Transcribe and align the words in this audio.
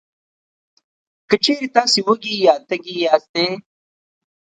که 1.29 1.35
چېرې 1.43 1.67
تاسې 1.75 1.99
وږي 2.07 2.33
یا 2.45 2.55
تږي 2.67 2.95
یاستی، 3.05 3.47